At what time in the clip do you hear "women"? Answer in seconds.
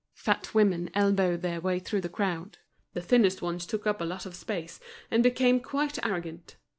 0.55-0.89